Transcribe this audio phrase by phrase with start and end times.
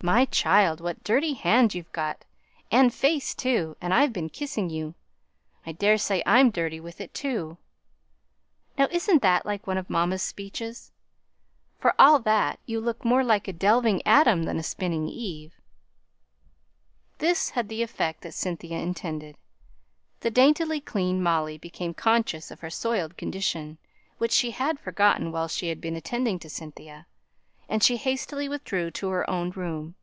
[0.00, 0.80] My child!
[0.80, 2.24] what dirty hands you've got,
[2.70, 4.94] and face too; and I've been kissing you
[5.66, 7.58] I daresay I'm dirty with it, too.
[8.78, 10.92] Now, isn't that like one of mamma's speeches?
[11.80, 15.54] But, for all that, you look more like a delving Adam than a spinning Eve."
[17.18, 19.36] This had the effect that Cynthia intended;
[20.20, 23.78] the daintily clean Molly became conscious of her soiled condition,
[24.18, 27.08] which she had forgotten while she had been attending to Cynthia,
[27.70, 29.94] and she hastily withdrew to her own room.